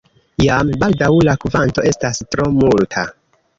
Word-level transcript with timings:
Jam 0.45 0.71
baldaŭ 0.83 1.09
la 1.29 1.37
kvanto 1.45 1.85
estas 1.93 2.25
tro 2.33 2.51
multa. 2.59 3.07